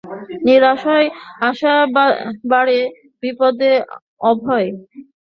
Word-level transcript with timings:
“নিরাশয় 0.45 1.07
আশা 1.49 1.73
বাড়ে 2.51 2.79
বিপদে 3.23 3.71
অভয় 4.29 4.67